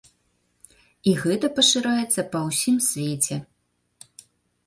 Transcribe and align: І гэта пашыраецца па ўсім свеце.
І 1.09 1.13
гэта 1.23 1.47
пашыраецца 1.59 2.21
па 2.31 2.39
ўсім 2.47 2.77
свеце. 2.87 3.35